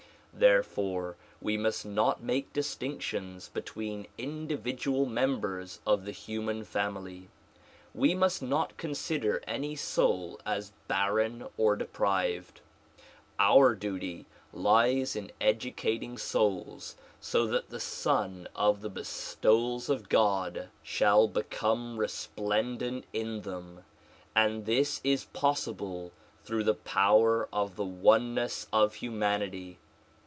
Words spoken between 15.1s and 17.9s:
in educating souls so that the